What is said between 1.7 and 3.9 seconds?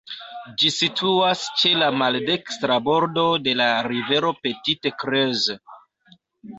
la maldekstra bordo de la